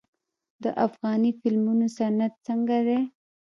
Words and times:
د 0.63 0.65
افغاني 0.85 1.31
فلمونو 1.39 1.85
صنعت 1.97 2.33
څنګه 2.47 2.77
دی؟ 2.87 2.99